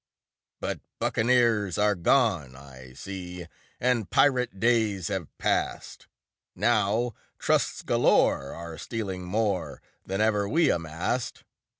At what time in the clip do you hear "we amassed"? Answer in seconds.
10.49-11.43